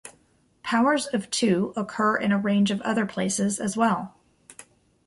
[0.63, 4.15] Powers of two occur in a range of other places as well.